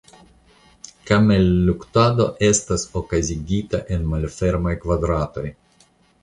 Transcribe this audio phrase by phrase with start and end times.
[1.09, 5.47] Kamelluktado estas okazigita en malfermaj kvadratoj.